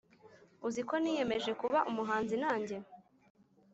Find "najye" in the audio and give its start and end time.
2.43-2.77